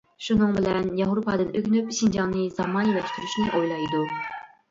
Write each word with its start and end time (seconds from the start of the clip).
شۇنىڭ 0.25 0.53
بىلەن 0.53 0.87
ياۋروپادىن 0.99 1.51
ئۆگىنىپ 1.59 1.91
شىنجاڭنى 1.97 2.45
زامانىۋىلاشتۇرۇشنى 2.59 3.45
ئويلايدۇ. 3.59 4.01